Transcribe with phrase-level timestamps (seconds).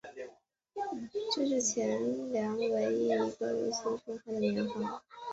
[1.31, 5.03] 这是前凉唯一一个没有袭用晋朝年号的年号。